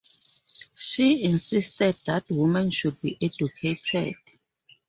[0.75, 4.15] She insisted that women should be educated.